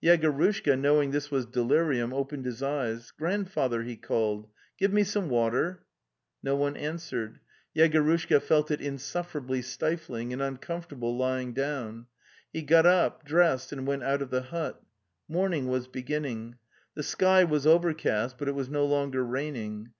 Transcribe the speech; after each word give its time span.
Yegorushka, 0.00 0.78
knowing 0.78 1.10
this 1.10 1.32
was 1.32 1.44
delirium, 1.44 2.12
opened 2.14 2.44
his 2.44 2.62
eyes.'" 2.62 3.10
Grandfather," 3.18 3.82
he 3.82 3.96
called,"' 3.96 4.46
give 4.78 4.92
me 4.92 5.02
some 5.02 5.28
wa 5.28 5.50
fora 5.50 5.80
No 6.40 6.54
one 6.54 6.76
answered. 6.76 7.40
Yegorushka 7.76 8.40
felt 8.42 8.70
it 8.70 8.78
insuffer 8.80 9.38
ably 9.42 9.60
stifling 9.60 10.32
and 10.32 10.40
uncomfortable 10.40 11.16
lying 11.16 11.52
down. 11.52 12.06
He 12.52 12.62
got 12.62 12.86
up, 12.86 13.24
dressed, 13.24 13.72
and 13.72 13.84
went 13.84 14.04
out 14.04 14.22
of 14.22 14.30
the 14.30 14.42
hut. 14.42 14.80
Morning 15.26 15.66
was 15.66 15.88
beginning. 15.88 16.58
The 16.94 17.02
sky 17.02 17.42
was 17.42 17.66
overcast, 17.66 18.38
but 18.38 18.46
it 18.46 18.54
was 18.54 18.68
no 18.68 18.84
longer 18.86 19.24
raining. 19.24 19.94